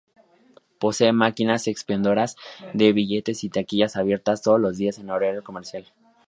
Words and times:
Posee 0.79 1.11
máquinas 1.13 1.67
expendedoras 1.67 2.35
de 2.73 2.91
billetes 2.91 3.43
y 3.43 3.49
taquillas 3.51 3.95
abiertas 3.95 4.41
todos 4.41 4.59
los 4.59 4.75
días 4.77 4.97
en 4.97 5.11
horario 5.11 5.43
comercial. 5.43 5.85